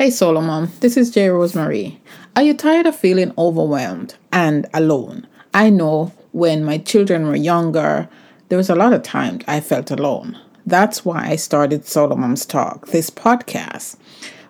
[0.00, 1.28] Hey Solo Moms, this is J.
[1.28, 2.00] Rosemary.
[2.34, 5.26] Are you tired of feeling overwhelmed and alone?
[5.52, 8.08] I know when my children were younger,
[8.48, 10.38] there was a lot of times I felt alone.
[10.64, 13.98] That's why I started Solo Moms Talk, this podcast.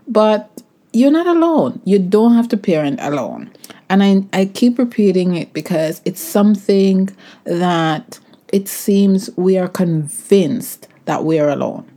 [0.06, 1.82] But you're not alone.
[1.84, 3.50] You don't have to parent alone.
[3.88, 7.08] And I, I keep repeating it because it's something
[7.42, 8.20] that
[8.52, 11.90] it seems we are convinced that we are alone.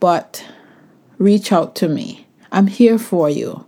[0.00, 0.42] But
[1.18, 2.26] reach out to me.
[2.52, 3.66] I'm here for you.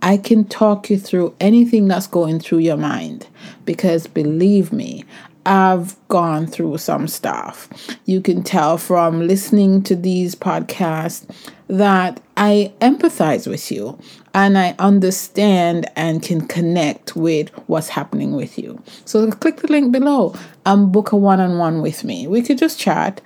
[0.00, 3.28] I can talk you through anything that's going through your mind
[3.64, 5.04] because believe me,
[5.44, 7.68] I've gone through some stuff.
[8.04, 11.28] You can tell from listening to these podcasts
[11.68, 13.98] that I empathize with you
[14.34, 18.82] and I understand and can connect with what's happening with you.
[19.04, 22.26] So click the link below and book a one on one with me.
[22.26, 23.20] We could just chat.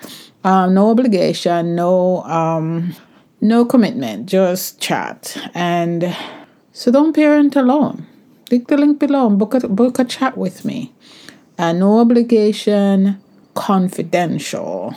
[0.45, 2.95] Um, no obligation, no um,
[3.41, 5.37] no commitment, just chat.
[5.55, 6.17] And
[6.73, 8.07] so don't parent alone.
[8.49, 10.93] Click the link below and book a, book a chat with me.
[11.59, 13.21] And no obligation,
[13.55, 14.95] confidential,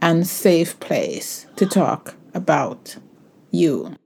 [0.00, 2.96] and safe place to talk about
[3.50, 3.96] you.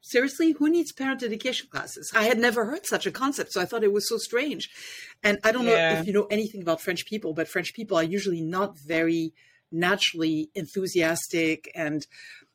[0.00, 2.12] Seriously, who needs parent education classes?
[2.14, 4.68] I had never heard such a concept, so I thought it was so strange.
[5.22, 5.94] And I don't yeah.
[5.94, 9.32] know if you know anything about French people, but French people are usually not very
[9.72, 12.06] naturally enthusiastic and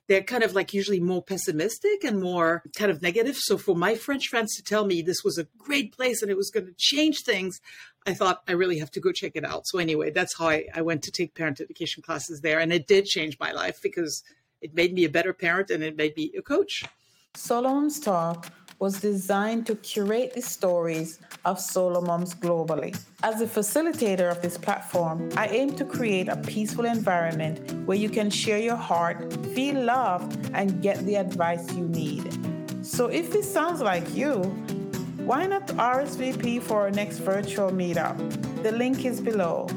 [0.08, 3.36] they're kind of like usually more pessimistic and more kind of negative.
[3.38, 6.38] So for my French friends to tell me this was a great place and it
[6.38, 7.60] was going to change things,
[8.06, 9.68] I thought I really have to go check it out.
[9.68, 12.60] So anyway, that's how I, I went to take parent education classes there.
[12.60, 14.24] And it did change my life because
[14.62, 16.86] it made me a better parent and it made me a coach.
[17.36, 18.48] Solo Moms Talk
[18.80, 22.98] was designed to curate the stories of solo moms globally.
[23.24, 28.10] As a facilitator of this platform, I aim to create a peaceful environment where you
[28.10, 32.38] can share your heart, feel loved, and get the advice you need.
[32.86, 34.44] So if this sounds like you,
[35.26, 38.16] why not RSVP for our next virtual meetup?
[38.64, 39.68] The link is below.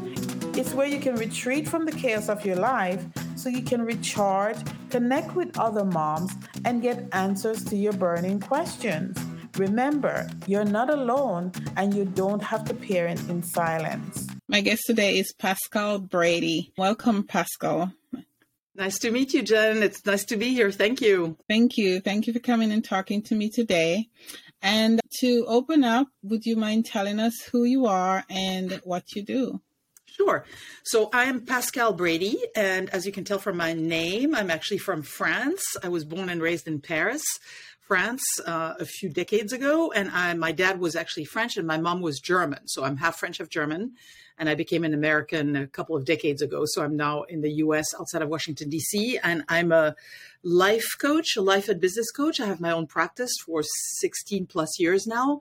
[0.54, 3.04] It's where you can retreat from the chaos of your life
[3.40, 4.58] so you can recharge,
[4.90, 6.32] connect with other moms,
[6.66, 9.18] and get answers to your burning questions.
[9.56, 14.28] Remember, you're not alone and you don't have to parent in silence.
[14.46, 16.72] My guest today is Pascale Brady.
[16.76, 17.92] Welcome, Pascale.
[18.76, 19.82] Nice to meet you, Jen.
[19.82, 20.70] It's nice to be here.
[20.70, 21.36] Thank you.
[21.48, 22.00] Thank you.
[22.00, 24.08] Thank you for coming and talking to me today.
[24.62, 29.22] And to open up, would you mind telling us who you are and what you
[29.22, 29.60] do?
[30.16, 30.44] Sure.
[30.82, 35.02] So I'm Pascale Brady, and as you can tell from my name, I'm actually from
[35.02, 35.62] France.
[35.82, 37.22] I was born and raised in Paris,
[37.86, 41.78] France, uh, a few decades ago, and I, my dad was actually French, and my
[41.78, 42.66] mom was German.
[42.66, 43.92] So I'm half French, half German,
[44.36, 46.64] and I became an American a couple of decades ago.
[46.66, 47.86] So I'm now in the U.S.
[47.98, 49.94] outside of Washington D.C., and I'm a
[50.42, 52.40] life coach, a life and business coach.
[52.40, 53.62] I have my own practice for
[54.00, 55.40] 16 plus years now.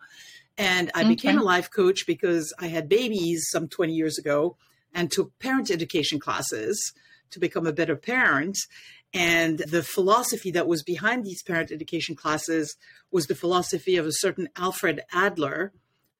[0.59, 1.09] And I okay.
[1.09, 4.57] became a life coach because I had babies some 20 years ago
[4.93, 6.93] and took parent education classes
[7.31, 8.57] to become a better parent.
[9.13, 12.75] And the philosophy that was behind these parent education classes
[13.09, 15.71] was the philosophy of a certain Alfred Adler,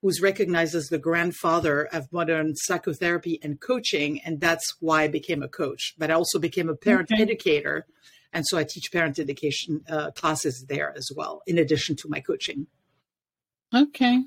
[0.02, 4.22] who's recognized as the grandfather of modern psychotherapy and coaching.
[4.22, 5.96] And that's why I became a coach.
[5.98, 7.22] But I also became a parent okay.
[7.22, 7.88] educator.
[8.32, 12.22] And so I teach parent education uh, classes there as well, in addition to my
[12.22, 12.68] coaching.
[13.74, 14.24] Okay.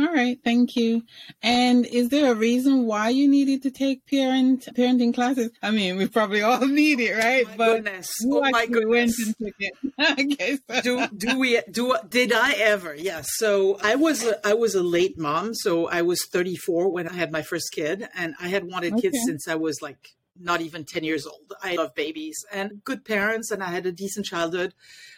[0.00, 1.02] All right, thank you.
[1.42, 5.50] And is there a reason why you needed to take parent parenting classes?
[5.62, 7.44] I mean, we probably all need it, right?
[7.44, 8.10] Oh my but goodness.
[8.24, 9.34] Oh my goodness.
[10.00, 10.80] okay, so.
[10.80, 12.94] Do do we do did I ever?
[12.94, 13.04] Yes.
[13.04, 13.20] Yeah.
[13.24, 17.12] So I was a, I was a late mom, so I was 34 when I
[17.12, 19.02] had my first kid and I had wanted okay.
[19.02, 20.08] kids since I was like
[20.40, 21.52] not even 10 years old.
[21.62, 24.74] I love babies and good parents, and I had a decent childhood.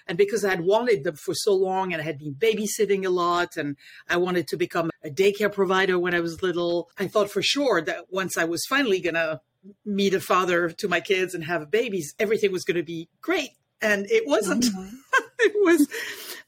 [0.06, 3.10] And because I had wanted them for so long and I had been babysitting a
[3.10, 3.76] lot, and
[4.08, 7.80] I wanted to become a daycare provider when I was little, I thought for sure
[7.82, 9.40] that once I was finally going to
[9.84, 13.50] meet a father to my kids and have babies, everything was going to be great.
[13.80, 14.64] And it wasn't.
[14.64, 14.96] Mm-hmm.
[15.40, 15.88] it was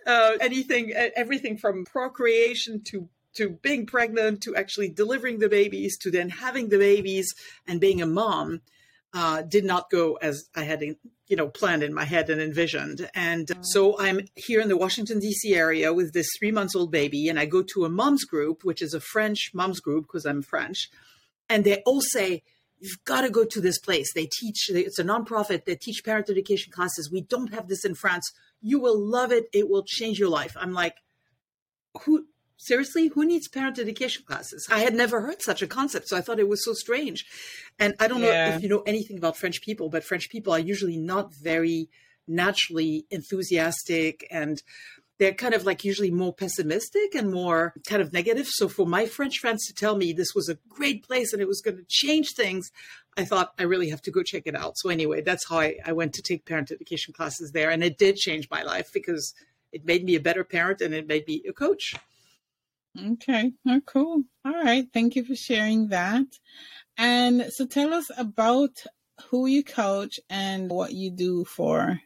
[0.07, 6.11] uh, anything, everything from procreation to to being pregnant to actually delivering the babies to
[6.11, 7.33] then having the babies
[7.67, 8.61] and being a mom
[9.15, 13.09] uh, did not go as I had, you know, planned in my head and envisioned.
[13.15, 13.65] And mm.
[13.65, 15.55] so I'm here in the Washington D.C.
[15.55, 18.83] area with this three months old baby, and I go to a moms group, which
[18.83, 20.91] is a French moms group because I'm French,
[21.49, 22.43] and they all say.
[22.81, 24.13] You've got to go to this place.
[24.13, 25.65] They teach, it's a nonprofit.
[25.65, 27.11] They teach parent education classes.
[27.11, 28.31] We don't have this in France.
[28.61, 29.45] You will love it.
[29.55, 30.55] It will change your life.
[30.61, 30.97] I'm like,
[32.03, 34.67] who seriously, who needs parent education classes?
[34.71, 37.27] I had never heard such a concept, so I thought it was so strange.
[37.79, 38.51] And I don't yeah.
[38.51, 41.89] know if you know anything about French people, but French people are usually not very
[42.27, 44.63] naturally enthusiastic and
[45.19, 48.49] they're kind of like usually more pessimistic and more kind of negative.
[48.49, 51.47] So for my French friends to tell me this was a great place and it
[51.47, 52.71] was going to change things,
[53.17, 54.77] I thought I really have to go check it out.
[54.77, 57.71] So anyway, that's how I, I went to take parent education classes there.
[57.71, 59.35] And it did change my life because
[59.73, 61.95] it made me a better parent and it made me a coach.
[62.99, 63.53] Okay.
[63.67, 64.25] Oh, cool.
[64.45, 64.87] All right.
[64.93, 66.27] Thank you for sharing that.
[66.97, 68.85] And so tell us about
[69.31, 72.01] who you coach and what you do for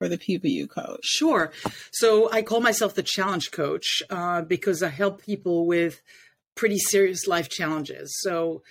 [0.00, 1.04] for the people you coach?
[1.04, 1.52] Sure.
[1.92, 6.00] So I call myself the challenge coach uh, because I help people with
[6.54, 8.18] pretty serious life challenges.
[8.22, 8.62] So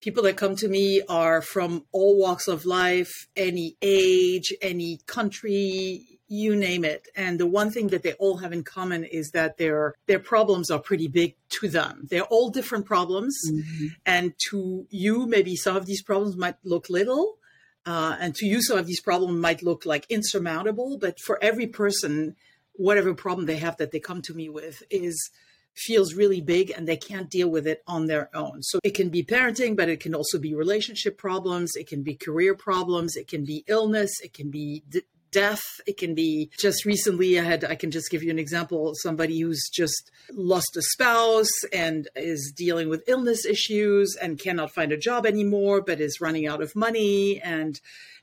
[0.00, 6.15] people that come to me are from all walks of life, any age, any country,
[6.28, 7.08] you name it.
[7.14, 10.70] And the one thing that they all have in common is that their their problems
[10.70, 12.06] are pretty big to them.
[12.10, 13.86] They're all different problems, mm-hmm.
[14.04, 17.38] and to you, maybe some of these problems might look little,
[17.86, 21.68] uh, and to you, some of these problems might look like insurmountable, but for every
[21.68, 22.34] person,
[22.72, 25.30] whatever problem they have that they come to me with is
[25.76, 28.62] feels really big and they can't deal with it on their own.
[28.62, 31.76] So it can be parenting, but it can also be relationship problems.
[31.76, 33.14] It can be career problems.
[33.14, 34.10] It can be illness.
[34.24, 35.62] It can be d- death.
[35.86, 38.92] It can be just recently, I had, I can just give you an example.
[38.94, 44.92] Somebody who's just lost a spouse and is dealing with illness issues and cannot find
[44.92, 47.80] a job anymore, but is running out of money and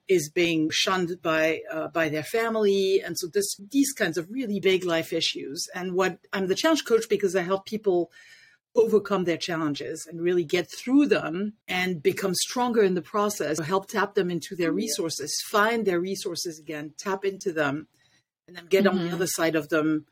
[0.08, 3.02] is being shunned by uh, by their family.
[3.04, 5.68] And so this these kinds of really big life issues.
[5.74, 8.12] And what I'm the challenge coach because I help people
[8.76, 13.88] overcome their challenges and really get through them and become stronger in the process, help
[13.88, 17.88] tap them into their resources, find their resources again, tap into them,
[18.48, 18.90] and then get mm-hmm.
[18.90, 19.16] on the mm-hmm.
[19.16, 20.06] other side of them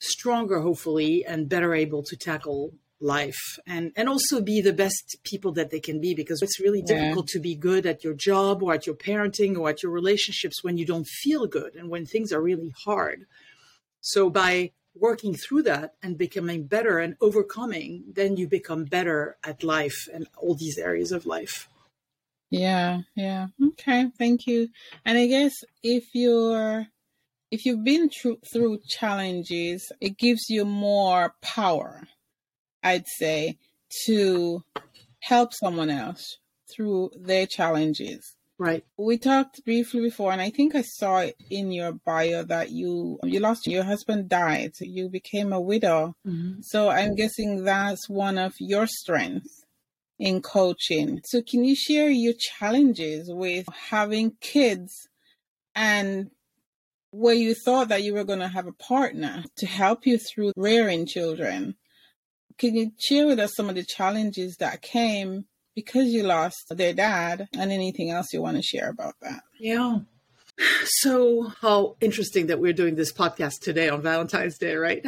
[0.00, 5.52] stronger, hopefully, and better able to tackle life and and also be the best people
[5.52, 6.96] that they can be because it's really yeah.
[6.96, 10.62] difficult to be good at your job or at your parenting or at your relationships
[10.62, 13.24] when you don't feel good and when things are really hard
[14.02, 19.64] so by working through that and becoming better and overcoming, then you become better at
[19.64, 21.68] life and all these areas of life.
[22.50, 23.46] Yeah, yeah.
[23.62, 24.68] Okay, thank you.
[25.04, 26.86] And I guess if you're
[27.50, 32.06] if you've been through through challenges, it gives you more power,
[32.82, 33.58] I'd say,
[34.06, 34.62] to
[35.20, 36.38] help someone else
[36.70, 38.36] through their challenges.
[38.60, 38.84] Right.
[38.98, 43.18] We talked briefly before, and I think I saw it in your bio that you
[43.22, 44.72] you lost your husband died.
[44.80, 46.14] You became a widow.
[46.26, 46.60] Mm-hmm.
[46.60, 49.64] So I'm guessing that's one of your strengths
[50.18, 51.22] in coaching.
[51.24, 55.08] So can you share your challenges with having kids
[55.74, 56.30] and
[57.12, 60.52] where you thought that you were going to have a partner to help you through
[60.54, 61.76] rearing children?
[62.58, 66.92] Can you share with us some of the challenges that came because you lost their
[66.92, 69.42] dad and anything else you want to share about that.
[69.58, 70.00] Yeah.
[70.84, 75.02] So, how interesting that we're doing this podcast today on Valentine's Day, right?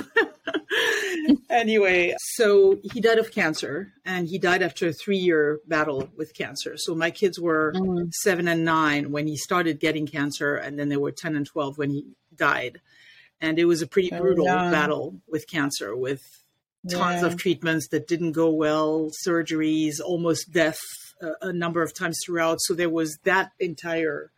[1.51, 6.35] anyway, so he died of cancer and he died after a three year battle with
[6.35, 6.75] cancer.
[6.79, 8.11] So, my kids were mm.
[8.15, 11.77] seven and nine when he started getting cancer, and then they were 10 and 12
[11.77, 12.81] when he died.
[13.41, 16.42] And it was a pretty brutal battle with cancer, with
[16.91, 17.27] tons yeah.
[17.27, 20.81] of treatments that didn't go well, surgeries, almost death
[21.23, 22.59] uh, a number of times throughout.
[22.63, 24.31] So there was that entire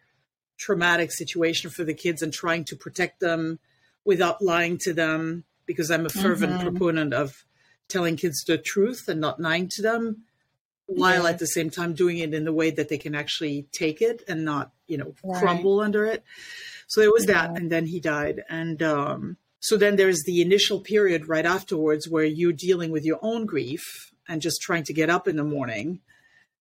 [0.58, 3.58] traumatic situation for the kids and trying to protect them
[4.04, 6.68] without lying to them because I'm a fervent mm-hmm.
[6.68, 7.44] proponent of
[7.88, 10.24] telling kids the truth and not lying to them
[10.86, 11.30] while yeah.
[11.30, 14.22] at the same time doing it in the way that they can actually take it
[14.28, 15.40] and not, you know, right.
[15.40, 16.22] crumble under it.
[16.86, 17.46] So there was yeah.
[17.46, 22.06] that and then he died and um so then there's the initial period right afterwards
[22.06, 25.44] where you're dealing with your own grief and just trying to get up in the
[25.44, 26.00] morning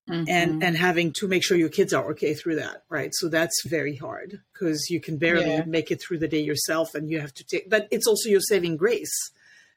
[0.10, 0.24] mm-hmm.
[0.30, 3.12] and and having to make sure your kids are okay through that, right?
[3.16, 5.66] So that's very hard because you can barely yeah.
[5.66, 8.40] make it through the day yourself and you have to take but it's also your
[8.40, 9.32] saving grace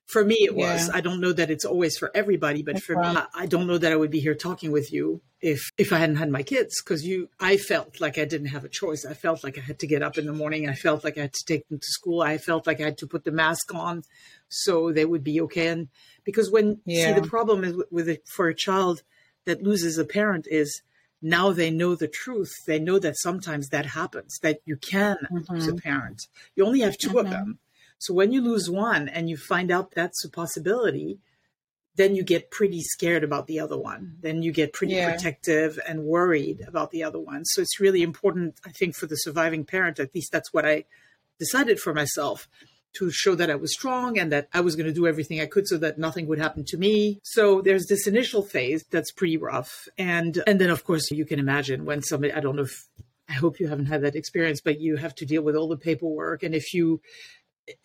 [0.07, 0.89] for me it was.
[0.89, 0.97] Yeah.
[0.97, 3.93] i don't know that it's always for everybody but for me i don't know that
[3.93, 7.05] i would be here talking with you if if i hadn't had my kids because
[7.05, 9.05] you i felt like i didn't have a choice.
[9.05, 10.69] I felt like i had to get up in the morning.
[10.69, 12.23] I felt like i had to take them to school.
[12.23, 14.03] I felt like i had to put the mask on
[14.49, 15.69] so they would be okay.
[15.69, 15.89] And
[16.25, 17.15] because when yeah.
[17.15, 19.03] see the problem is with it for a child
[19.45, 20.83] that loses a parent is
[21.23, 22.53] now they know the truth.
[22.67, 25.53] They know that sometimes that happens that you can mm-hmm.
[25.53, 26.23] lose a parent.
[26.55, 27.19] You only have 2 mm-hmm.
[27.19, 27.59] of them
[27.99, 31.19] so when you lose one and you find out that's a possibility,
[31.97, 34.17] then you get pretty scared about the other one.
[34.21, 35.11] Then you get pretty yeah.
[35.11, 37.45] protective and worried about the other one.
[37.45, 40.85] So it's really important, I think, for the surviving parent, at least that's what I
[41.39, 42.49] decided for myself
[42.95, 45.47] to show that I was strong and that I was going to do everything I
[45.47, 47.21] could so that nothing would happen to me.
[47.23, 49.87] So there's this initial phase that's pretty rough.
[49.99, 52.87] And and then of course you can imagine when somebody I don't know if
[53.29, 55.77] I hope you haven't had that experience, but you have to deal with all the
[55.77, 56.43] paperwork.
[56.43, 57.01] And if you,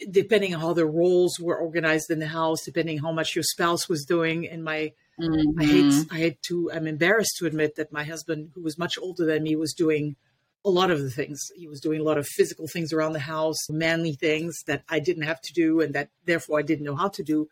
[0.09, 3.89] depending on how the roles were organized in the house, depending how much your spouse
[3.89, 5.59] was doing, and my, mm-hmm.
[5.59, 8.97] I hate, I had to, I'm embarrassed to admit that my husband, who was much
[8.97, 10.15] older than me, was doing
[10.63, 11.39] a lot of the things.
[11.55, 14.99] He was doing a lot of physical things around the house, manly things that I
[14.99, 17.49] didn't have to do and that therefore I didn't know how to do,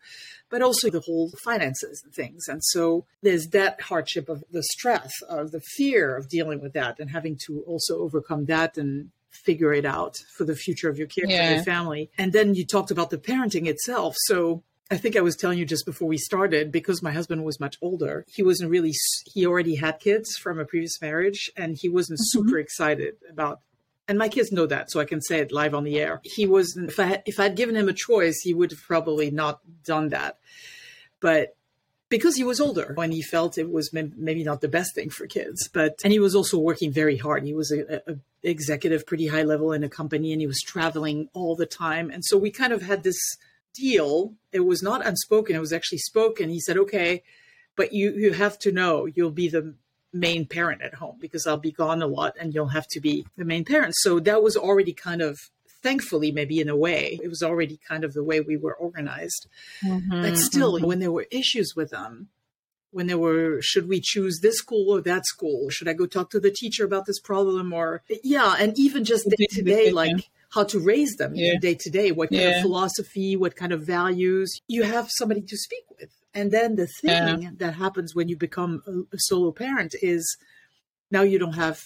[0.48, 2.46] but also the whole finances and things.
[2.46, 7.00] And so there's that hardship of the stress, of the fear of dealing with that
[7.00, 11.06] and having to also overcome that and figure it out for the future of your
[11.06, 11.42] kid yeah.
[11.42, 12.10] and your family.
[12.18, 14.14] And then you talked about the parenting itself.
[14.18, 17.60] So I think I was telling you just before we started because my husband was
[17.60, 18.24] much older.
[18.28, 18.92] He wasn't really,
[19.32, 22.40] he already had kids from a previous marriage and he wasn't mm-hmm.
[22.40, 23.60] super excited about.
[24.08, 26.20] And my kids know that, so I can say it live on the air.
[26.24, 26.88] He wasn't.
[26.88, 30.08] If I had, if I'd given him a choice, he would have probably not done
[30.08, 30.38] that.
[31.20, 31.54] But
[32.10, 35.26] because he was older when he felt it was maybe not the best thing for
[35.26, 39.26] kids but and he was also working very hard he was a, a, executive pretty
[39.28, 42.50] high level in a company and he was traveling all the time and so we
[42.50, 43.18] kind of had this
[43.74, 44.34] deal.
[44.52, 46.50] It was not unspoken; it was actually spoken.
[46.50, 47.22] He said, "Okay,
[47.76, 49.74] but you you have to know you'll be the
[50.12, 53.26] main parent at home because I'll be gone a lot, and you'll have to be
[53.36, 55.38] the main parent." So that was already kind of
[55.82, 59.48] thankfully maybe in a way it was already kind of the way we were organized
[59.84, 60.86] mm-hmm, but still mm-hmm.
[60.86, 62.28] when there were issues with them
[62.92, 66.30] when there were should we choose this school or that school should i go talk
[66.30, 70.28] to the teacher about this problem or yeah and even just day to day like
[70.50, 72.56] how to raise them day to day, what kind yeah.
[72.56, 74.60] of philosophy, what kind of values.
[74.66, 76.10] You have somebody to speak with.
[76.34, 77.50] And then the thing yeah.
[77.58, 80.36] that happens when you become a, a solo parent is
[81.10, 81.80] now you don't have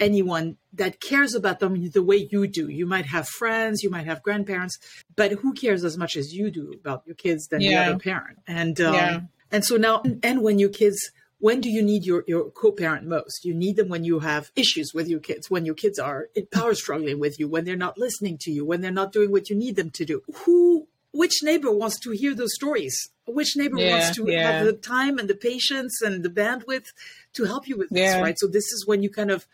[0.00, 2.68] anyone that cares about them the way you do.
[2.68, 4.78] You might have friends, you might have grandparents,
[5.16, 7.84] but who cares as much as you do about your kids than yeah.
[7.84, 8.38] the other parent?
[8.46, 9.20] And um, yeah.
[9.50, 13.44] and so now, and when your kids when do you need your, your co-parent most
[13.44, 16.46] you need them when you have issues with your kids when your kids are in
[16.52, 19.48] power struggling with you when they're not listening to you when they're not doing what
[19.48, 23.78] you need them to do who which neighbor wants to hear those stories which neighbor
[23.78, 26.88] yeah, wants to have the time and the patience and the bandwidth
[27.32, 29.46] to help you with this right so this is when you kind of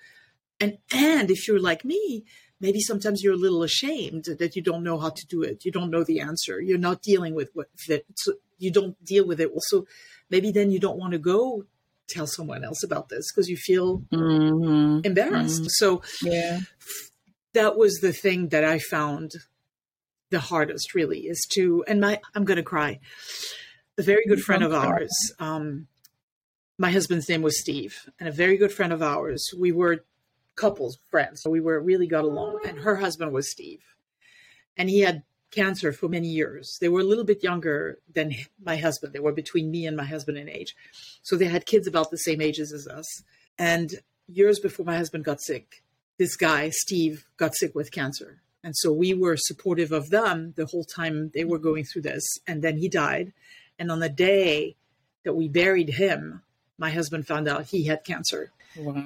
[0.61, 2.25] and and if you're like me
[2.61, 5.73] maybe sometimes you're a little ashamed that you don't know how to do it you
[5.73, 9.41] don't know the answer you're not dealing with what that so you don't deal with
[9.41, 9.87] it Also,
[10.31, 11.65] maybe then you don't want to go
[12.09, 15.01] tell someone else about this because you feel mm-hmm.
[15.05, 15.63] embarrassed.
[15.63, 15.69] Mm-hmm.
[15.69, 16.61] So yeah,
[17.55, 19.33] that was the thing that I found
[20.31, 23.01] the hardest really is to and my I'm going to cry.
[23.97, 25.87] A very good friend of ours, um,
[26.79, 29.49] my husband's name was Steve, and a very good friend of ours.
[29.57, 30.05] We were
[30.57, 32.61] couples friends, so we were really got along.
[32.67, 33.83] And her husband was Steve,
[34.77, 35.23] and he had
[35.55, 36.79] cancer for many years.
[36.81, 39.13] They were a little bit younger than my husband.
[39.13, 40.75] They were between me and my husband in age.
[41.23, 43.23] So they had kids about the same ages as us.
[43.59, 43.95] And
[44.27, 45.83] years before my husband got sick,
[46.19, 48.41] this guy, Steve, got sick with cancer.
[48.63, 52.25] And so we were supportive of them the whole time they were going through this.
[52.47, 53.33] And then he died.
[53.79, 54.77] And on the day
[55.25, 56.43] that we buried him,
[56.79, 58.51] my husband found out he had cancer.
[58.77, 59.05] Wow.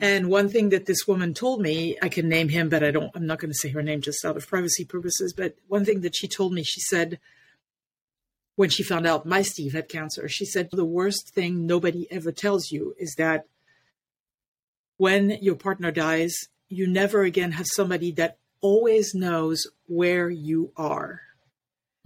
[0.00, 3.10] And one thing that this woman told me, I can name him, but I don't,
[3.14, 5.34] I'm not going to say her name just out of privacy purposes.
[5.36, 7.18] But one thing that she told me, she said,
[8.54, 12.30] when she found out my Steve had cancer, she said, the worst thing nobody ever
[12.30, 13.46] tells you is that
[14.96, 16.34] when your partner dies,
[16.68, 21.22] you never again have somebody that always knows where you are.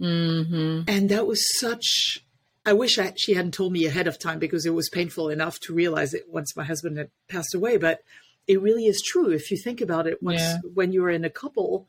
[0.01, 0.83] Mm-hmm.
[0.87, 2.23] And that was such
[2.65, 5.59] I wish I, she hadn't told me ahead of time because it was painful enough
[5.61, 7.77] to realize it once my husband had passed away.
[7.77, 8.03] But
[8.47, 10.21] it really is true if you think about it.
[10.21, 10.57] Once yeah.
[10.73, 11.87] when you're in a couple,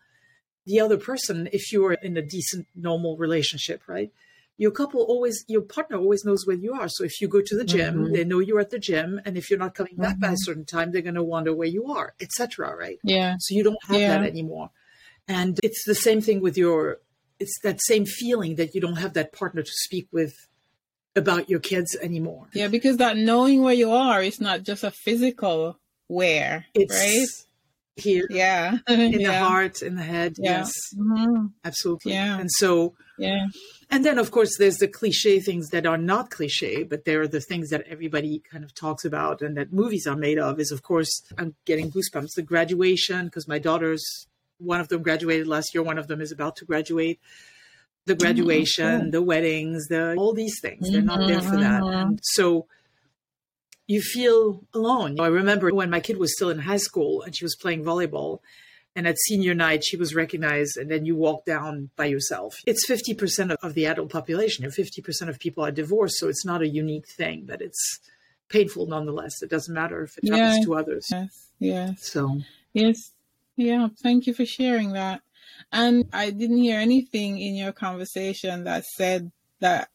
[0.66, 4.10] the other person, if you are in a decent, normal relationship, right?
[4.56, 6.88] Your couple always, your partner always knows where you are.
[6.88, 8.12] So if you go to the gym, mm-hmm.
[8.12, 10.20] they know you're at the gym, and if you're not coming back mm-hmm.
[10.20, 10.36] by a mm-hmm.
[10.38, 12.74] certain time, they're going to wonder where you are, etc.
[12.74, 13.00] Right?
[13.02, 13.34] Yeah.
[13.40, 14.18] So you don't have yeah.
[14.18, 14.70] that anymore,
[15.26, 16.98] and it's the same thing with your.
[17.40, 20.46] It's that same feeling that you don't have that partner to speak with
[21.16, 22.48] about your kids anymore.
[22.54, 25.78] Yeah, because that knowing where you are is not just a physical
[26.08, 27.26] where, it's right?
[27.96, 29.30] Here, yeah, in yeah.
[29.30, 30.34] the heart, in the head.
[30.36, 30.58] Yeah.
[30.58, 31.46] Yes, mm-hmm.
[31.64, 32.12] absolutely.
[32.12, 33.46] Yeah, and so yeah,
[33.88, 37.40] and then of course there's the cliche things that are not cliche, but they're the
[37.40, 40.58] things that everybody kind of talks about and that movies are made of.
[40.58, 42.34] Is of course I'm getting goosebumps.
[42.34, 44.26] The graduation because my daughters,
[44.58, 47.20] one of them graduated last year, one of them is about to graduate
[48.06, 49.10] the graduation, mm-hmm.
[49.10, 50.90] the weddings, the all these things.
[50.90, 51.82] They're not there for that.
[51.82, 52.08] Mm-hmm.
[52.08, 52.66] And so
[53.86, 55.20] you feel alone.
[55.20, 58.40] I remember when my kid was still in high school and she was playing volleyball
[58.96, 62.56] and at senior night she was recognized and then you walk down by yourself.
[62.66, 64.64] It's 50% of the adult population.
[64.64, 68.00] 50% of people are divorced, so it's not a unique thing, but it's
[68.48, 69.42] painful nonetheless.
[69.42, 71.06] It doesn't matter if it happens to others.
[71.10, 71.48] Yes.
[71.58, 72.12] Yes.
[72.12, 72.38] So,
[72.72, 73.12] yes.
[73.56, 73.88] Yeah.
[74.02, 75.22] Thank you for sharing that.
[75.72, 79.30] And I didn't hear anything in your conversation that said
[79.60, 79.88] that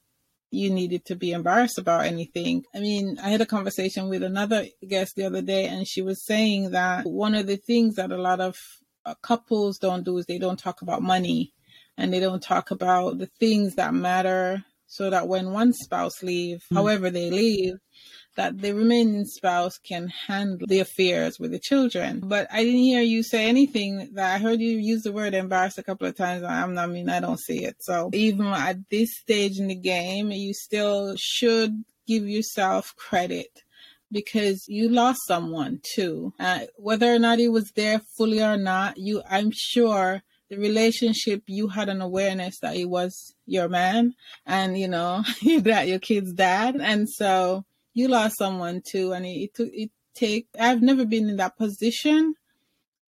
[0.52, 2.64] you needed to be embarrassed about anything.
[2.76, 6.26] I mean, I had a conversation with another guest the other day, and she was
[6.26, 8.56] saying that one of the things that a lot of
[9.06, 11.54] uh, couples don't do is they don't talk about money
[11.98, 16.64] and they don't talk about the things that matter so that when one spouse leave,
[16.72, 16.76] mm.
[16.76, 17.76] however they leave,
[18.40, 22.22] that the remaining spouse can handle the affairs with the children.
[22.24, 25.78] But I didn't hear you say anything that I heard you use the word embarrassed
[25.78, 26.44] a couple of times.
[26.44, 27.76] I'm not, I mean, I don't see it.
[27.82, 33.50] So even at this stage in the game, you still should give yourself credit
[34.10, 36.34] because you lost someone too.
[36.40, 41.44] Uh, whether or not he was there fully or not, you, I'm sure the relationship
[41.48, 44.14] you had an awareness that he was your man
[44.46, 45.24] and you know
[45.60, 50.48] that your kid's dad and so you lost someone too, and it, took it take.
[50.60, 52.36] I've never been in that position,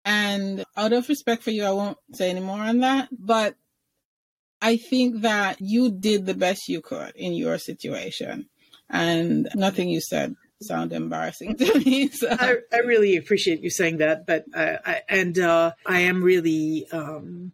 [0.05, 3.10] and out of respect for you, I won't say any more on that.
[3.12, 3.55] But
[4.62, 8.48] I think that you did the best you could in your situation,
[8.89, 12.10] and nothing you said sound embarrassing to me.
[12.13, 12.29] So.
[12.31, 16.88] I, I really appreciate you saying that, but I, I and uh, I am really
[16.91, 17.51] um,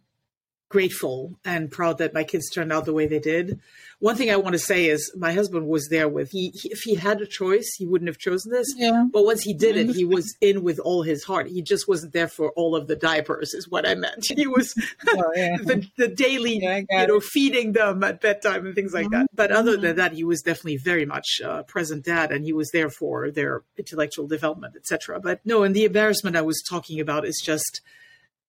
[0.74, 3.60] grateful and proud that my kids turned out the way they did.
[4.00, 6.80] One thing I want to say is my husband was there with he, he if
[6.80, 8.66] he had a choice he wouldn't have chosen this.
[8.76, 9.04] Yeah.
[9.12, 11.46] But once he did it, he was in with all his heart.
[11.46, 14.26] He just wasn't there for all of the diapers, is what I meant.
[14.28, 14.74] He was
[15.10, 15.56] oh, yeah.
[15.62, 17.22] the, the daily, yeah, you know, it.
[17.22, 19.20] feeding them at bedtime and things like mm-hmm.
[19.20, 19.26] that.
[19.32, 22.72] But other than that, he was definitely very much uh, present dad, and he was
[22.72, 25.20] there for their intellectual development, etc.
[25.20, 27.80] But no, and the embarrassment I was talking about is just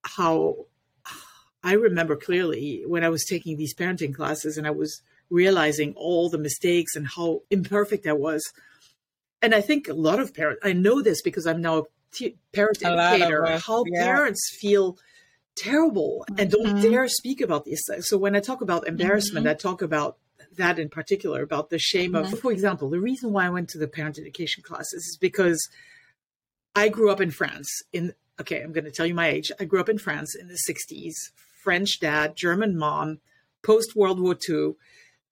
[0.01, 0.65] how
[1.65, 6.29] I remember clearly when I was taking these parenting classes and I was realizing all
[6.29, 8.43] the mistakes and how imperfect I was.
[9.41, 12.37] And I think a lot of parents, I know this because I'm now a t-
[12.53, 14.03] parent a educator, how yeah.
[14.03, 14.99] parents feel
[15.55, 16.81] terrible and don't mm-hmm.
[16.81, 18.07] dare speak about these things.
[18.07, 19.53] So when I talk about embarrassment, mm-hmm.
[19.53, 20.17] I talk about
[20.57, 22.31] that in particular, about the shame mm-hmm.
[22.31, 25.67] of, for example, the reason why I went to the parent education classes is because
[26.75, 29.51] I grew up in France in okay, I'm going to tell you my age.
[29.59, 31.13] I grew up in France in the 60s,
[31.65, 33.19] French dad, German mom,
[33.63, 34.75] post World War II,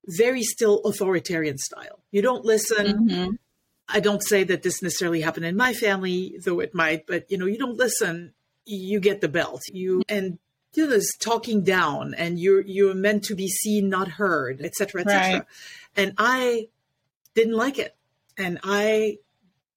[0.06, 2.00] very still authoritarian style.
[2.12, 3.08] You don't listen.
[3.08, 3.30] Mm-hmm.
[3.88, 7.38] I don't say that this necessarily happened in my family, though it might, but you
[7.38, 8.34] know, you don't listen,
[8.66, 9.62] you get the belt.
[9.72, 10.40] You and
[10.74, 15.02] you know, this talking down and you're you're meant to be seen, not heard, etc.
[15.02, 15.34] etc.
[15.34, 15.44] Right.
[15.96, 16.70] And I
[17.36, 17.96] didn't like it.
[18.38, 19.20] And I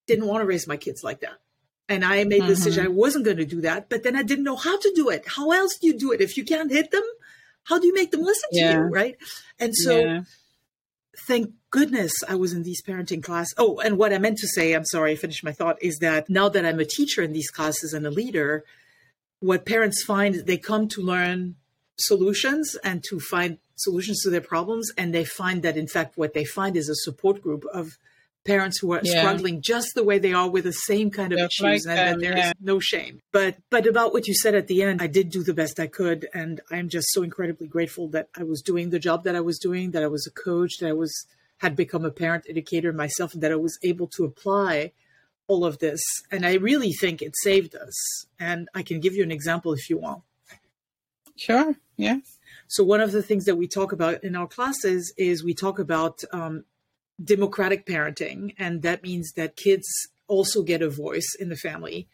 [0.06, 1.38] didn't want to raise my kids like that.
[1.88, 2.92] And I made the decision mm-hmm.
[2.92, 3.88] I wasn't going to do that.
[3.88, 5.24] But then I didn't know how to do it.
[5.26, 6.20] How else do you do it?
[6.20, 7.04] If you can't hit them,
[7.64, 8.78] how do you make them listen to you?
[8.78, 9.16] Right.
[9.58, 10.22] And so yeah.
[11.26, 13.48] thank goodness I was in these parenting class.
[13.56, 16.28] Oh, and what I meant to say, I'm sorry, I finished my thought, is that
[16.28, 18.64] now that I'm a teacher in these classes and a leader,
[19.40, 21.56] what parents find is they come to learn
[21.98, 24.90] solutions and to find solutions to their problems.
[24.96, 27.98] And they find that, in fact, what they find is a support group of
[28.46, 29.20] parents who are yeah.
[29.20, 32.36] struggling just the way they are with the same kind of issues like and, there's
[32.36, 32.52] yeah.
[32.60, 33.20] no shame.
[33.32, 35.86] But but about what you said at the end i did do the best i
[35.86, 39.40] could and i'm just so incredibly grateful that i was doing the job that i
[39.40, 41.26] was doing that i was a coach that i was
[41.58, 44.92] had become a parent educator myself and that i was able to apply
[45.48, 46.00] all of this.
[46.30, 48.26] And i really think it saved us.
[48.38, 50.22] And i can give you an example if you want.
[51.36, 52.18] Sure yeah.
[52.68, 55.78] So one of the things that we talk about in our classes is we talk
[55.78, 56.64] about um,
[57.22, 59.86] democratic parenting, and that means that kids
[60.28, 62.08] also get a voice in the family.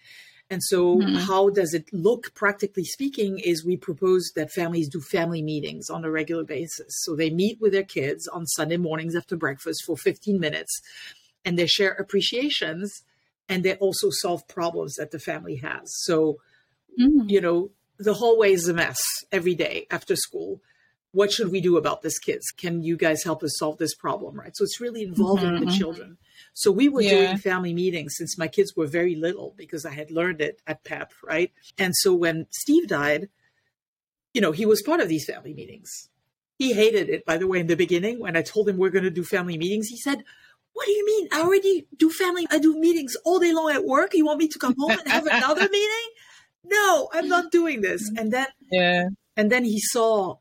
[0.50, 1.16] And so, mm-hmm.
[1.16, 3.38] how does it look, practically speaking?
[3.38, 6.88] Is we propose that families do family meetings on a regular basis.
[7.04, 10.82] So, they meet with their kids on Sunday mornings after breakfast for 15 minutes
[11.44, 13.02] and they share appreciations
[13.48, 15.82] and they also solve problems that the family has.
[16.04, 16.38] So,
[16.98, 17.28] mm-hmm.
[17.28, 20.60] you know, the hallway is a mess every day after school
[21.12, 22.50] what should we do about this kids?
[22.50, 24.56] Can you guys help us solve this problem right?
[24.56, 25.66] So it's really involving mm-hmm.
[25.66, 26.18] the children.
[26.54, 27.10] So we were yeah.
[27.10, 30.84] doing family meetings since my kids were very little because i had learned it at
[30.84, 31.52] PEP right?
[31.78, 33.28] And so when steve died
[34.34, 36.08] you know he was part of these family meetings.
[36.58, 39.04] He hated it by the way in the beginning when i told him we're going
[39.04, 39.88] to do family meetings.
[39.88, 40.24] He said
[40.74, 41.28] what do you mean?
[41.32, 44.14] I already do family i do meetings all day long at work?
[44.14, 46.08] You want me to come home and have another meeting?
[46.64, 48.10] No i'm not doing this.
[48.16, 49.08] And then yeah.
[49.36, 50.36] and then he saw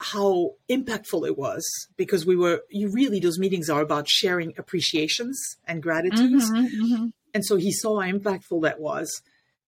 [0.00, 1.64] how impactful it was
[1.96, 7.06] because we were you really those meetings are about sharing appreciations and gratitudes mm-hmm, mm-hmm.
[7.34, 9.22] and so he saw how impactful that was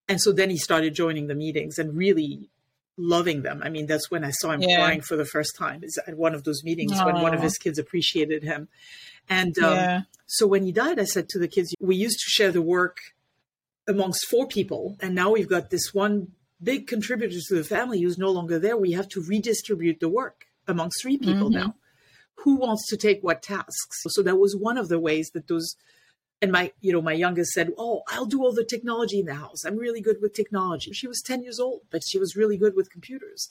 [0.09, 2.49] and so then he started joining the meetings and really
[2.97, 4.77] loving them i mean that's when i saw him yeah.
[4.77, 7.07] crying for the first time is at one of those meetings Aww.
[7.07, 8.69] when one of his kids appreciated him
[9.29, 10.01] and um, yeah.
[10.27, 12.97] so when he died i said to the kids we used to share the work
[13.89, 14.97] amongst four people.
[15.01, 18.77] And now we've got this one big contributor to the family who's no longer there.
[18.77, 21.59] We have to redistribute the work amongst three people mm-hmm.
[21.59, 21.75] now.
[22.37, 24.03] Who wants to take what tasks?
[24.09, 25.77] So that was one of the ways that those
[26.43, 29.35] and my you know my youngest said oh i'll do all the technology in the
[29.35, 32.57] house i'm really good with technology she was 10 years old but she was really
[32.57, 33.49] good with computers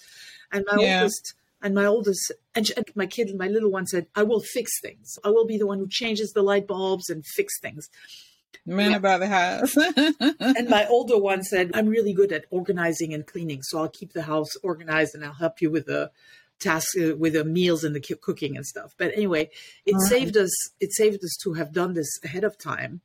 [0.51, 0.99] and my yeah.
[0.99, 4.41] oldest and my oldest and, she, and my kid my little one said i will
[4.41, 7.89] fix things i will be the one who changes the light bulbs and fix things
[8.65, 9.75] man about the house
[10.39, 14.13] and my older one said i'm really good at organizing and cleaning so i'll keep
[14.13, 16.11] the house organized and i'll help you with the
[16.61, 18.93] tasks uh, with the meals and the cooking and stuff.
[18.97, 19.49] But anyway,
[19.85, 20.09] it right.
[20.09, 20.51] saved us.
[20.79, 23.01] It saved us to have done this ahead of time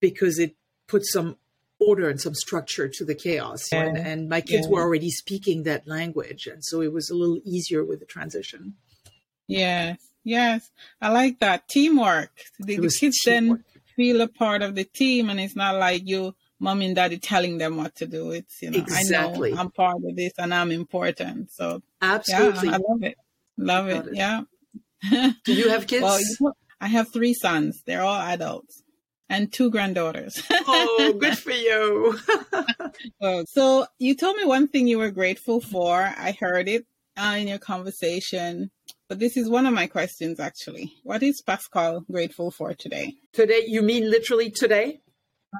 [0.00, 0.56] because it
[0.88, 1.36] put some
[1.78, 3.68] order and some structure to the chaos.
[3.70, 3.84] Yeah.
[3.84, 4.72] And, and, my kids yeah.
[4.72, 8.74] were already speaking that language, and so it was a little easier with the transition.
[9.46, 12.30] Yes, yes, I like that teamwork.
[12.58, 13.60] The, the kids teamwork.
[13.60, 17.18] then feel a part of the team, and it's not like you mom and daddy
[17.18, 18.30] telling them what to do.
[18.30, 19.52] It's you know, exactly.
[19.52, 21.50] I know I'm part of this and I'm important.
[21.50, 23.16] So absolutely, yeah, I love it.
[23.58, 24.06] Love it.
[24.06, 24.14] it.
[24.14, 24.42] Yeah.
[25.44, 26.02] do you have kids?
[26.02, 27.82] well, you know, I have three sons.
[27.86, 28.82] They're all adults
[29.28, 30.42] and two granddaughters.
[30.50, 32.18] oh, good for you.
[33.46, 36.02] so you told me one thing you were grateful for.
[36.02, 38.70] I heard it uh, in your conversation.
[39.08, 40.94] But this is one of my questions actually.
[41.02, 43.14] What is Pascale grateful for today?
[43.32, 45.00] Today, you mean literally today?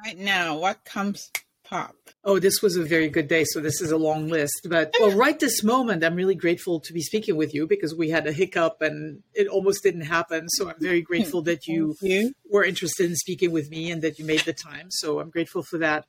[0.05, 1.31] Right now, what comes
[1.67, 1.95] pop?
[2.25, 3.45] Oh, this was a very good day.
[3.45, 4.67] So this is a long list.
[4.69, 8.11] But well, right this moment, I'm really grateful to be speaking with you because we
[8.11, 10.49] had a hiccup and it almost didn't happen.
[10.49, 11.07] So I'm very hmm.
[11.07, 14.53] grateful that you, you, were interested in speaking with me and that you made the
[14.53, 14.87] time.
[14.91, 16.05] So I'm grateful for that.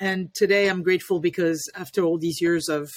[0.00, 2.90] And today I'm grateful because after all these years of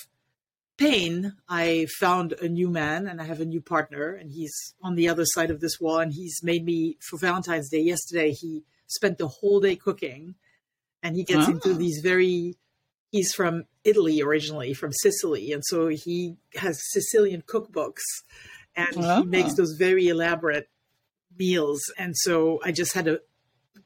[0.77, 4.95] pain, I found a new man and I have a new partner and he's on
[4.95, 8.31] the other side of this wall and he's made me for Valentine's Day yesterday.
[8.31, 10.35] He spent the whole day cooking
[11.01, 11.51] and he gets oh.
[11.51, 12.55] into these very
[13.11, 18.03] he's from Italy originally from Sicily and so he has Sicilian cookbooks
[18.75, 19.21] and oh.
[19.21, 20.69] he makes those very elaborate
[21.37, 23.21] meals and so I just had to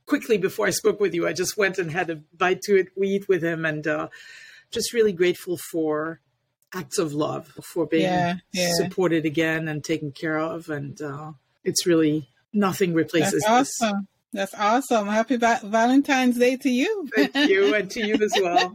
[0.05, 2.87] quickly before I spoke with you I just went and had a bite to it
[3.01, 4.07] eat with him and uh,
[4.71, 6.21] just really grateful for
[6.73, 8.73] acts of love for being yeah, yeah.
[8.73, 11.31] supported again and taken care of and uh,
[11.63, 14.07] it's really nothing replaces That's awesome.
[14.31, 14.51] This.
[14.51, 15.07] That's awesome.
[15.07, 17.09] Happy va- Valentine's Day to you.
[17.15, 18.73] Thank you, and to you as well.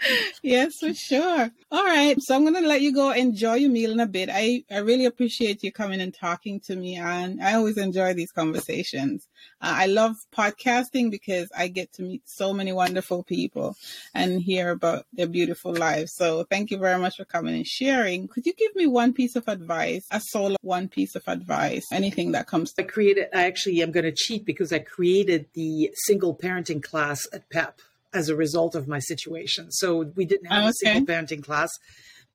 [0.42, 1.50] yes, for sure.
[1.70, 2.20] All right.
[2.20, 4.28] So I'm going to let you go enjoy your meal in a bit.
[4.32, 6.96] I, I really appreciate you coming and talking to me.
[6.96, 9.28] And I always enjoy these conversations.
[9.60, 13.76] Uh, I love podcasting because I get to meet so many wonderful people
[14.14, 16.14] and hear about their beautiful lives.
[16.14, 18.28] So thank you very much for coming and sharing.
[18.28, 22.32] Could you give me one piece of advice, a solo one piece of advice, anything
[22.32, 25.90] that comes to- I created, I actually am going to cheat because I created the
[26.06, 27.80] single parenting class at PEP
[28.12, 29.70] as a result of my situation.
[29.70, 30.68] So we didn't have okay.
[30.68, 31.70] a single parenting class.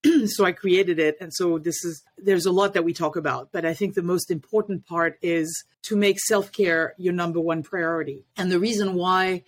[0.28, 1.18] so I created it.
[1.20, 4.04] And so this is, there's a lot that we talk about, but I think the
[4.04, 8.26] most important part is to make self care your number one priority.
[8.38, 9.44] And the reason why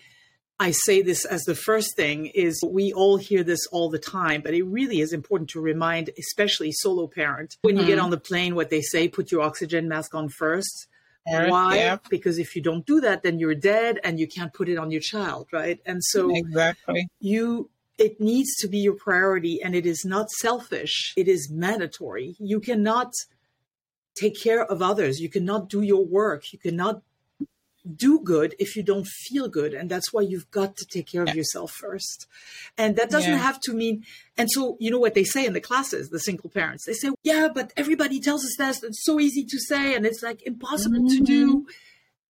[0.60, 4.42] I say this as the first thing is we all hear this all the time,
[4.42, 7.82] but it really is important to remind, especially solo parent, when mm-hmm.
[7.82, 8.06] you get mm-hmm.
[8.06, 10.88] on the plane, what they say, put your oxygen mask on first
[11.28, 12.00] why?
[12.10, 14.92] Because if you don't do that, then you're dead and you can't put it on
[14.92, 15.80] your child, right?
[15.86, 21.14] And so exactly you it needs to be your priority and it is not selfish.
[21.18, 22.36] It is mandatory.
[22.40, 23.12] You cannot
[24.16, 25.20] take care of others.
[25.20, 26.54] You cannot do your work.
[26.54, 27.02] You cannot
[27.96, 29.74] do good if you don't feel good.
[29.74, 32.28] And that's why you've got to take care of yourself first.
[32.78, 33.38] And that doesn't yeah.
[33.38, 34.04] have to mean,
[34.38, 37.10] and so, you know what they say in the classes, the single parents, they say,
[37.24, 41.00] yeah, but everybody tells us that it's so easy to say and it's like impossible
[41.00, 41.18] mm-hmm.
[41.18, 41.48] to do.
[41.48, 41.72] Mm-hmm.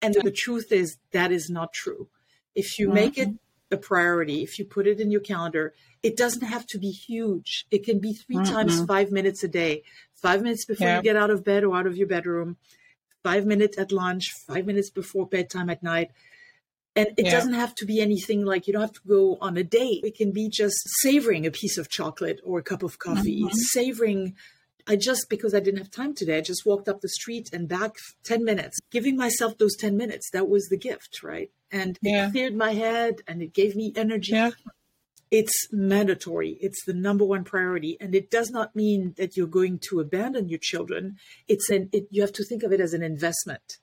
[0.02, 2.08] And the truth is that is not true.
[2.56, 2.96] If you mm-hmm.
[2.96, 3.74] make it mm-hmm.
[3.76, 7.66] a priority, if you put it in your calendar, it doesn't have to be huge.
[7.72, 8.54] It can be 3 mm-hmm.
[8.54, 10.98] times five minutes a day, five minutes before yeah.
[10.98, 12.58] you get out of bed or out of your bedroom,
[13.24, 16.12] five minutes at lunch, five minutes before bedtime at night.
[16.96, 17.32] And it yeah.
[17.32, 20.04] doesn't have to be anything like you don't have to go on a date.
[20.04, 23.54] It can be just savoring a piece of chocolate or a cup of coffee, mm-hmm.
[23.72, 24.36] savoring.
[24.88, 27.68] I just, because I didn't have time today, I just walked up the street and
[27.68, 27.92] back
[28.24, 30.32] 10 minutes, giving myself those 10 minutes.
[30.32, 31.52] That was the gift, right?
[31.72, 32.28] And yeah.
[32.28, 34.32] it cleared my head and it gave me energy.
[34.32, 34.52] Yeah
[35.32, 36.58] it's mandatory.
[36.62, 37.98] It's the number one priority.
[38.00, 41.18] And it does not mean that you're going to abandon your children.
[41.48, 43.78] It's an, it, you have to think of it as an investment.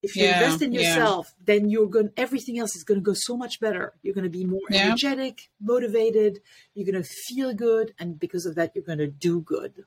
[0.00, 1.44] If you yeah, invest in yourself, yeah.
[1.46, 3.94] then you're going, everything else is going to go so much better.
[4.02, 4.86] You're going to be more yeah.
[4.86, 6.38] energetic, motivated.
[6.74, 7.94] You're going to feel good.
[7.98, 9.84] And because of that, you're going to do good.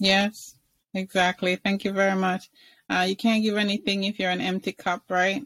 [0.00, 0.56] Yes,
[0.92, 1.54] exactly.
[1.56, 2.50] Thank you very much.
[2.90, 5.44] Uh, you can't give anything if you're an empty cup, right?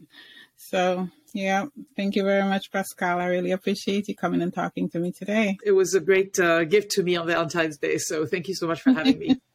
[0.55, 1.65] So Yeah,
[1.97, 3.17] thank you very much, Pascale.
[3.19, 5.57] I really appreciate you coming and talking to me today.
[5.65, 7.97] It was a great uh, gift to me on Valentine's Day.
[7.97, 9.41] So thank you so much for having me.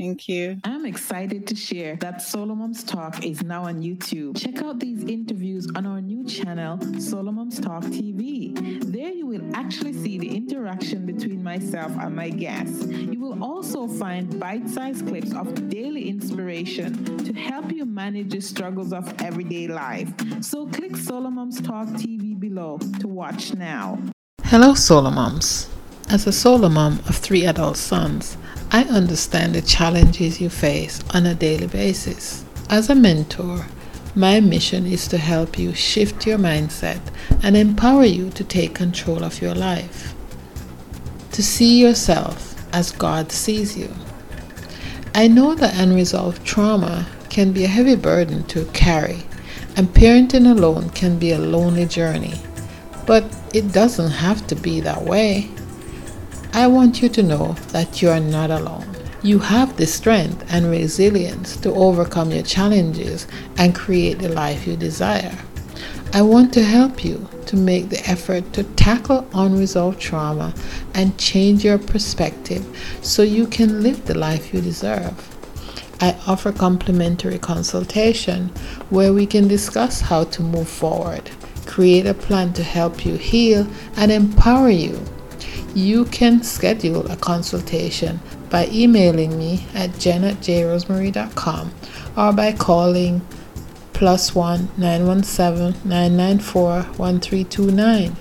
[0.00, 0.58] Thank you.
[0.64, 4.42] I'm excited to share that Solo Moms Talk is now on YouTube.
[4.42, 8.80] Check out these interviews on our new channel, Solo Moms Talk TV.
[8.90, 12.86] There you will actually see the interaction between myself and my guests.
[12.86, 18.40] You will also find bite sized clips of daily inspiration to help you manage the
[18.40, 20.10] struggles of everyday life.
[20.40, 23.98] So click Solo Moms Talk TV below to watch now.
[24.44, 25.68] Hello, Solo Moms.
[26.08, 28.38] As a solo mom of three adult sons,
[28.70, 32.42] I understand the challenges you face on a daily basis.
[32.70, 33.66] As a mentor,
[34.14, 37.02] my mission is to help you shift your mindset
[37.42, 40.14] and empower you to take control of your life.
[41.32, 43.90] To see yourself as God sees you.
[45.14, 49.22] I know that unresolved trauma can be a heavy burden to carry,
[49.76, 52.34] and parenting alone can be a lonely journey.
[53.06, 55.48] But it doesn't have to be that way.
[56.52, 58.86] I want you to know that you are not alone.
[59.22, 64.76] You have the strength and resilience to overcome your challenges and create the life you
[64.76, 65.36] desire.
[66.12, 70.52] I want to help you to make the effort to tackle unresolved trauma
[70.94, 72.64] and change your perspective
[73.02, 75.39] so you can live the life you deserve.
[76.00, 78.48] I offer complimentary consultation
[78.88, 81.30] where we can discuss how to move forward,
[81.66, 84.98] create a plan to help you heal, and empower you
[85.74, 90.24] you can schedule a consultation by emailing me at jen
[92.16, 93.20] or by calling
[93.92, 98.16] plus one nine one seven nine nine four one three two nine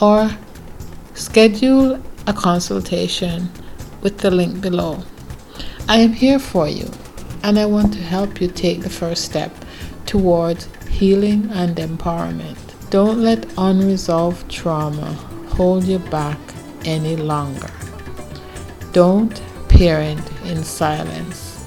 [0.00, 0.30] or
[1.14, 3.50] schedule a consultation
[4.02, 5.02] with the link below.
[5.88, 6.90] I am here for you
[7.44, 9.54] and I want to help you take the first step
[10.06, 12.58] towards healing and empowerment.
[12.88, 15.12] Don't let unresolved trauma
[15.56, 16.38] hold you back
[16.86, 17.70] any longer.
[18.92, 21.66] Don't parent in silence.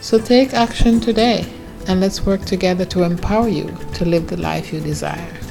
[0.00, 1.46] So take action today
[1.86, 5.45] and let's work together to empower you to live the life you desire.